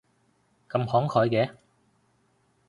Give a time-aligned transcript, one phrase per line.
[0.67, 1.57] 咁慷慨嘅